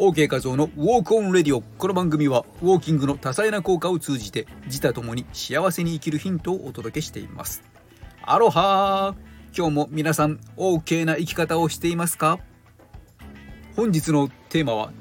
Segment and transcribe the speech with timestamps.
[0.00, 1.60] OK 画像のウォークオンレディオ。
[1.60, 7.64] この番組はウォーキングの多彩な効果を通じて自他ともに幸せに生きるヒントをお届けしています。
[8.22, 9.16] アロハ
[9.52, 12.38] 今日も皆さん OK な生き方をしていますか？
[13.74, 14.92] 本日のテーマは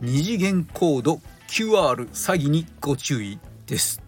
[0.00, 4.00] 二次元コード QR 詐欺にご注意です。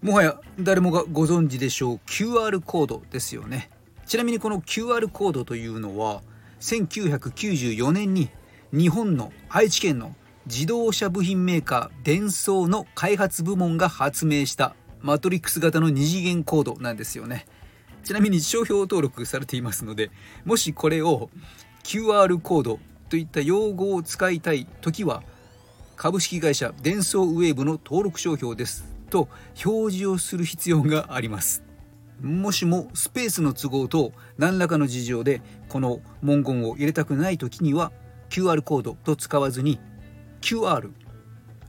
[0.00, 3.68] もはや誰もがご存知でしょう QR コードですよね。
[4.06, 6.22] ちなみにこの QR コードというのは
[6.60, 8.30] 1994年に
[8.72, 10.14] 日本の愛知県の
[10.44, 17.46] 自動車部品メーカーデンソーの開発部門が発明したマトリックス型の二次元コードなんですよね。
[18.04, 20.10] ちなみに商標登録されていますので
[20.44, 21.30] もしこれを
[21.82, 22.78] QR コード
[23.08, 25.22] といった用語を使いたい時は
[25.96, 28.84] 株式会社デンソーウェーブの登録商標です。
[29.08, 29.28] と
[29.64, 31.62] 表示をする必要があります。
[32.20, 37.92] もしもスペースの都合と何らかの事情でこの文言を入れたくない時には
[38.30, 39.80] QR コードと使わずに
[40.40, 40.90] QR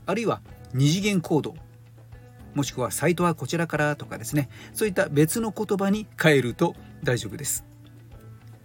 [0.06, 0.40] あるいは
[0.72, 1.54] 二次元コード
[2.54, 4.48] もしくはサイトはこちらからとかですね。
[4.72, 7.64] そういった別の言葉に変えると大丈夫です。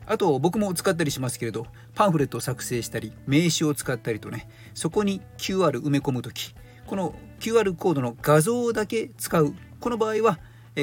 [0.08, 6.54] あと僕も使ったりしますけれどパンフレットを作成したり名刺を使ったりとねそこに QR 埋め込む時
[6.86, 9.54] この QR コードの画像だけ使う。
[9.80, 10.40] この場合は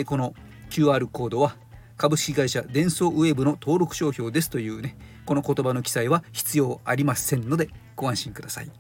[0.07, 0.35] この
[0.71, 1.57] QR コードは
[1.97, 8.71] 株式会社デンソーウェーブの登録商標ですというねこの言葉の記載は必要ありませんのでご安心ください。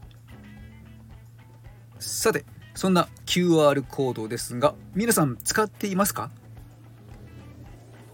[1.98, 6.30] さてそんな QR コードですが皆さん使っていますか？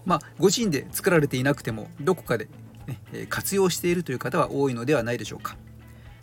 [0.05, 2.47] まあご自身で作られていなくてもどこかで、
[2.87, 5.57] ね、活用しているという方は多いのではないでしょうか。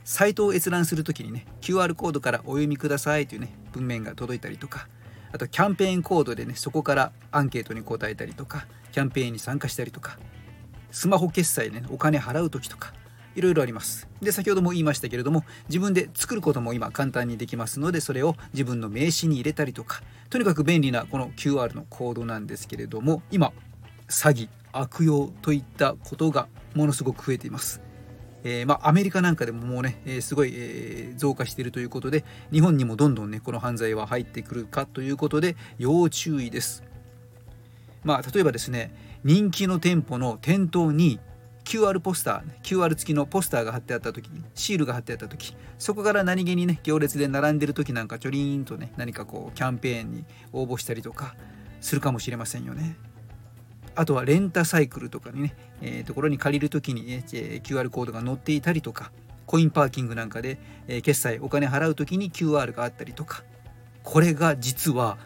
[0.05, 4.87] サイトを閲覧する時にね QR コードからお読みくださいというね文面が届いたりとか
[5.33, 10.17] あとキャンペーンコードでねそこからアンケートに答えたりとかキャンペーンに参加したりとか
[10.91, 12.93] スマホ決済で、ね、お金払う時とか
[13.35, 23.53] いろいろありますで先ほども言いましたけれども自分で作ることも今簡単にできますのでそれを自分の名刺に入れたりとかとにかく便利なこの QR のコードなんですけれども今
[24.09, 27.83] 詐欺悪用といったことがものすごく増えています
[28.49, 36.85] えー、まあ、アメリカなんかでももうね、えー、すごい、えー、増加しているということで日本にもどんどんねこの犯罪は入ってくるかということで要注意です。
[38.07, 38.93] まあ、例えばですね
[39.25, 41.19] 人気の店舗の店頭に
[41.65, 51.35] QR ポスター QR 付きのポスターが貼ってあった時シールが貼ってあった時そこから何気にね行列で並んでる時なんかちょりーんとね何かこうキャンペーンに応募したりとか
[51.81, 52.97] するかもしれませんよね。
[53.97, 59.11] あとはレンタサイクルとかにね、えー、ところに借りる時に、ね、QR コードが載っていたりとか
[59.47, 63.43] コインパーキングなんかで、え、決済お金払う時に QR があったりとか
[64.03, 65.19] これが実は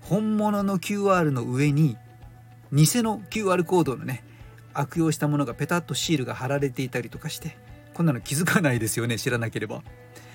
[0.00, 1.96] 本物の QR の上に
[2.72, 4.24] 偽の QR コードのね
[4.74, 7.56] 悪用したものがペタッとシールが貼られていたりとかして
[7.94, 9.82] こんなの気づかないですよね知らなければ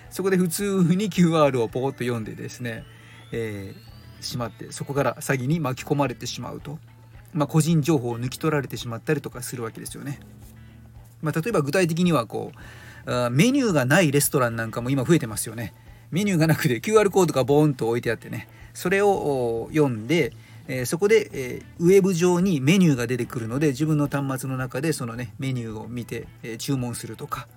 [0.10, 2.84] そこで普通に QR をポコッと読んでですね、
[3.32, 6.80] えー、しまってそこから詐欺に巻き込まれてしまうと
[7.34, 10.20] まあ、個人情報を抜き取られてしまったりとかするわけですよね。
[11.22, 12.52] まあ、例えば具体的にはこ
[13.06, 15.74] うメニューがないレストランなんかも今増えてますよね。
[16.10, 20.34] メニューがなくて QR コードがボーンと置いてあってねそれを読んで、
[20.74, 27.50] えー、そこで、えー、ウェブ上にメニューが出てくるので自分の端末の中でそのねメニューを見て、えー、注文するとか、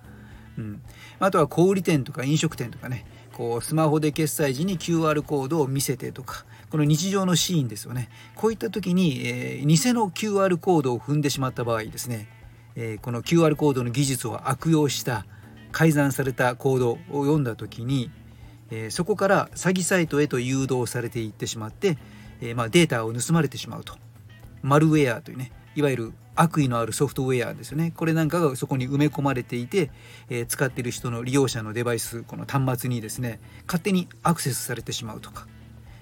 [0.57, 0.81] うん、
[1.19, 3.05] あとは小売店とか飲食店とかね。
[3.31, 6.45] こうスマホで決済時に QR コードを見せてとか。
[6.69, 8.09] この日常のシーンですよね。
[8.33, 12.27] こういった時に、えー、偽の QR コードを踏んでしまった場合ですね、
[12.75, 15.25] えー、この QR コードの技術を悪用した
[15.71, 18.09] 改ざんされたコードを読んだ時に、
[18.71, 21.97] えー、そこから詐欺サイトへと誘導されていってしまって、
[22.41, 23.95] えまあ、データを盗まれてしまうと。
[24.61, 27.93] マルウェアというねいわゆる悪意のあるソフトウェアですよね。
[27.95, 29.91] これなんかがそこに埋め込まれていて、
[30.29, 35.47] えー、使っている人の利用者のデバイスこの端末にですね勝手にアクセスされてしまうとか。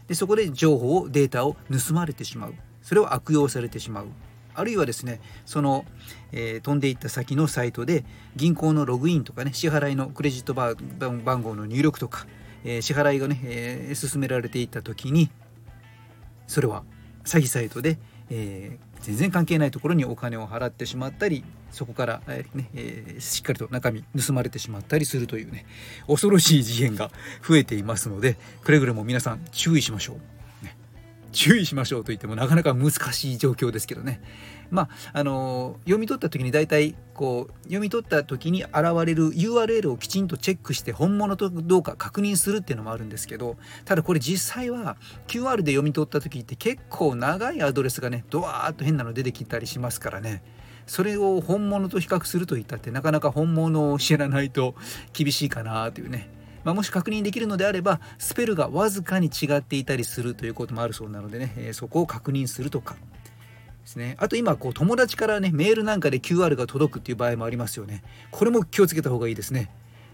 [0.07, 2.53] でそこで情報をデータを盗まれてしまう。
[2.81, 4.07] それを悪用されてしまう。
[4.55, 5.85] あるいはですねその、
[6.31, 8.05] えー、飛んでいった先のサイトで
[8.35, 12.27] 銀行のログインとかね支払いのクレジット番号の入力とか、
[12.63, 15.29] えー、支払いがね、えー、進められていった時に
[16.47, 16.83] それは
[17.23, 17.97] 詐欺サイトで、
[18.29, 25.65] えー、全然関係ないところにお金を払ってしまったりそこから、えー、ねえー、しっかりと中身盗まれてしまったりするというね
[26.07, 27.09] 恐ろしい事件が
[27.47, 30.17] 増えていますのでくれぐれも皆さん注意しましょう。
[31.33, 34.21] 注意しましょうと言ってもなかなか難しい状況ですけどね。
[34.69, 38.73] まああの読み取った時に大体こう読み取った時に現
[39.05, 44.97] れる URL をきちんとチェックして本物とどうか確認するっていうのもあるんですけどただこれ実際は
[45.27, 50.43] QR で読み取った時って結構長いアドレスがねドワーッと変なの出てきたりしますからね。
[50.85, 54.75] それを本物と比較するといったってなかなか本物を知らないと
[55.13, 56.29] 厳しいかなというね、
[56.63, 62.95] まあ、もし確認できるのであればスペルがわずかに違っていたりするということもあるそうなのでね、えそこを確認するとか。
[63.81, 68.01] ですね、あと今こう友達からねメールなんかで QR が届くっていう場合もありますよね。
[68.31, 69.69] これも気をつけた方がいいですね。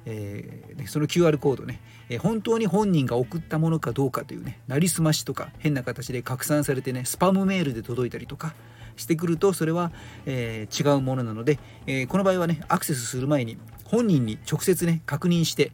[0.06, 1.80] えー、その QR コードね、
[2.10, 8.54] えー、本当に本人が送ったものかどうかというねなりすましとか変な形で拡散されてねスパムメールで届いたりとか
[8.96, 9.92] してくるとそれは、
[10.26, 11.58] えー、違うものなので、
[11.88, 15.72] えこの場合はねアクセスする前に本人に直接ね確認して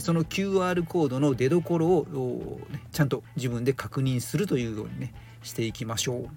[0.00, 6.28] その QR コードの出どころを、ね、ちゃんと自分で確認するというようにねしていきましょう。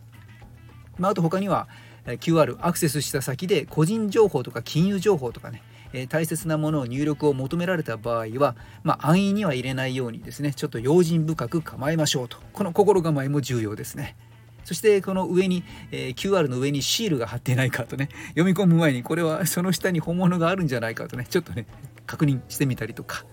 [0.98, 1.68] まあ、あと他には
[2.06, 5.62] QR アクセスした先で個人情報とか金融情報とかね
[5.94, 14.16] え大切なものを入力を求められた場合は、まあ、安易には入れないようにですねちょっと用心深く構えましょうとこの心構えも重要ですね。
[14.64, 21.66] そしてこの上に、えー、QR の上にシールが貼ってないかとね読み込む前にこれはその下に本物があるんじゃないかとねちょっとね
[22.06, 23.26] 確認してみたりとか。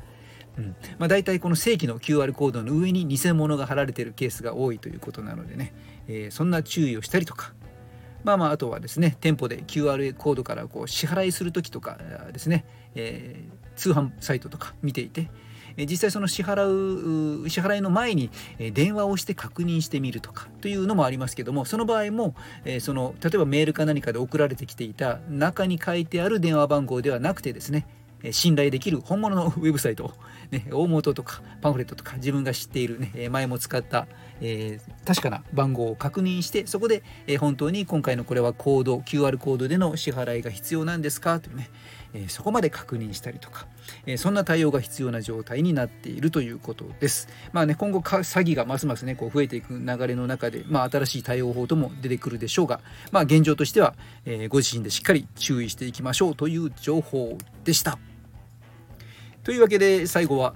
[0.59, 0.77] うん。
[0.99, 5.73] まあ、大体この正規の QR コードの上に偽物が貼られているケースが多いということなのでね、
[6.09, 7.55] えー、そんな注意をしたりとか。
[8.25, 11.99] まあまああとはですね店舗で QR コードからこう支払いする時とか
[12.33, 12.65] ですね、
[12.97, 15.31] えー、通販サイトとか見ていて。
[15.87, 18.31] 実際その支払う支払いの前に
[18.73, 22.35] 電話をして確認してみるとかというのもありますけどもその場合も
[22.81, 27.87] その例えばメールか何かで送られてきていた中に書いてある電話番号ではなくてですね
[28.33, 30.15] 信頼できる本物の ウェブサイト、
[30.51, 34.07] ね、大元とかパンフレットとか自分が知っている、ね、前も使った、
[34.41, 41.41] えー、確かな番号を確認してそこで、えー、本当に今回のこれはコード QR コードでの支払いが必要なんですか？
[41.41, 41.71] というね、
[42.15, 43.67] えー、そこまで確認したりとか、
[44.07, 47.29] えそんな対応が必要な状態になっているということです。
[47.53, 52.81] まあね今後詐欺がますますねこう増えていく流れの中で、まあ、新しい対応法とも出てくるでしょうが、
[53.13, 53.95] まあ、現状としては、
[54.25, 57.99] えご自身でしっかり注意していきましょうという情報でした。
[59.49, 60.55] というわけで最後は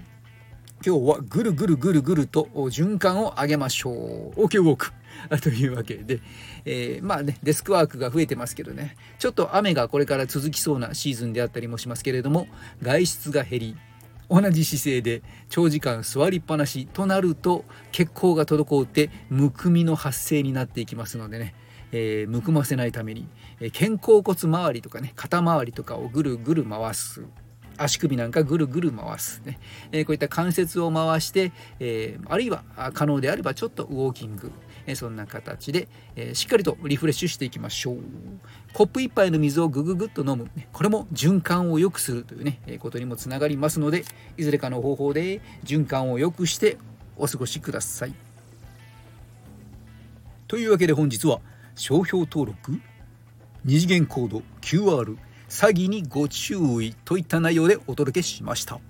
[0.84, 3.94] 今日はぐるぐるぐるぐると循環を上げましょう。
[4.44, 4.92] OK ウォーク
[5.40, 6.20] というわけで、
[6.66, 8.98] えー、まあねデスクワークが増えてますけどね。
[9.18, 12.48] ちょっと雨がこれから続きそうなシーズンであったりもしますけれども
[12.82, 13.76] 外出が減り
[14.28, 21.54] 同じ姿勢で長時間座りっぱなしとなると血行が滞ってむくみの発生になっていきますのでね。
[21.92, 23.26] えー、むくませないために、
[23.60, 27.22] えー、肩甲骨周りとかね肩周りとかをぐるぐる回す。
[27.82, 29.58] 足首なんかぐるぐる回すね、
[29.90, 32.64] え、こういった関節を回して、え、あるいは
[32.94, 34.52] 可能であればちょっとウォーキング、
[34.86, 37.96] え、そんな形で、えしっかりとリフレッシュしていきましょう。
[38.72, 44.04] コップ1杯の水をぐぐぐっと飲む、これも循環を良くするというね、えことにもつながりますので
[44.36, 46.78] いずれかの方法で循環を良くして
[47.16, 48.14] お過ごしください。
[50.48, 51.40] というわけで本日は
[51.74, 52.78] 商標登録
[53.64, 55.16] 二次元コード QR
[55.52, 58.80] 詐欺にご注意といった内容でお届けしました。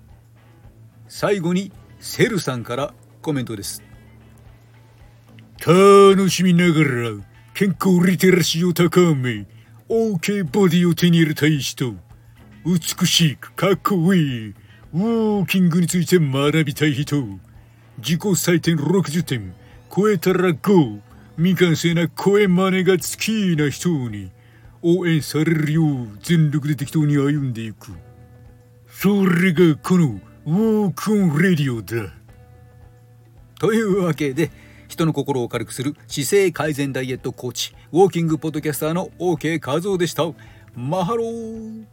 [1.09, 3.83] 最後にセルさんからコメントです。
[5.67, 7.11] 楽しみながら
[7.53, 9.45] 健康リテラシーを高め
[9.89, 11.97] OK ボディを手に入れたい人
[12.65, 17.25] 美しくかっこいいウォーキングについて学びたい人
[17.99, 19.53] 自己採点60点
[19.95, 21.01] 超えたら5
[21.39, 24.31] 未完成な声真似が好きな人に
[24.83, 27.93] 応援されるよう全力で適当に歩んでいく。
[28.89, 30.51] それがこのウ
[30.87, 32.13] Walk on Radio だ。
[33.59, 34.51] というわけで、
[34.89, 40.25] 人の心を軽くする姿勢改善ダイエットコーチ、ウォーキングポッドキャスターの OK 和夫でした。
[40.75, 41.85] Mahalo